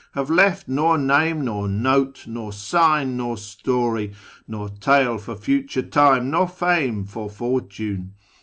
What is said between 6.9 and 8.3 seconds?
for fortune.